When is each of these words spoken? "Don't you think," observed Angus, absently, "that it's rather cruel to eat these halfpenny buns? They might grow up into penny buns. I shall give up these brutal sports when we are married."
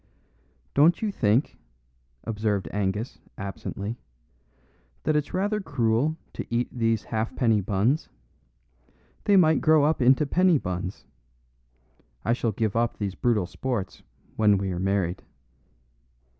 "Don't 0.73 1.03
you 1.03 1.11
think," 1.11 1.59
observed 2.23 2.67
Angus, 2.73 3.19
absently, 3.37 3.99
"that 5.03 5.15
it's 5.15 5.31
rather 5.31 5.61
cruel 5.61 6.17
to 6.33 6.43
eat 6.49 6.69
these 6.71 7.03
halfpenny 7.03 7.61
buns? 7.61 8.09
They 9.25 9.37
might 9.37 9.61
grow 9.61 9.83
up 9.83 10.01
into 10.01 10.25
penny 10.25 10.57
buns. 10.57 11.05
I 12.25 12.33
shall 12.33 12.51
give 12.51 12.75
up 12.75 12.97
these 12.97 13.13
brutal 13.13 13.45
sports 13.45 14.01
when 14.37 14.57
we 14.57 14.71
are 14.71 14.79
married." 14.79 15.21